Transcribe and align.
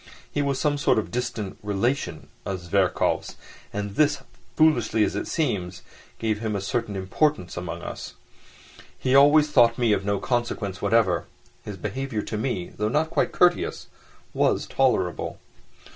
He 0.31 0.41
was 0.41 0.59
some 0.59 0.79
sort 0.79 0.97
of 0.97 1.11
distant 1.11 1.59
relation 1.61 2.29
of 2.43 2.59
Zverkov's, 2.59 3.35
and 3.71 3.91
this, 3.93 4.23
foolish 4.55 4.95
as 4.95 5.15
it 5.15 5.27
seems, 5.27 5.83
gave 6.17 6.39
him 6.39 6.55
a 6.55 6.59
certain 6.61 6.95
importance 6.95 7.55
among 7.55 7.83
us. 7.83 8.15
He 8.97 9.13
always 9.13 9.51
thought 9.51 9.77
me 9.77 9.93
of 9.93 10.03
no 10.03 10.17
consequence 10.19 10.81
whatever; 10.81 11.27
his 11.63 11.77
behaviour 11.77 12.23
to 12.23 12.35
me, 12.39 12.69
though 12.75 12.89
not 12.89 13.11
quite 13.11 13.31
courteous, 13.31 13.89
was 14.33 14.65
tolerable. 14.65 15.37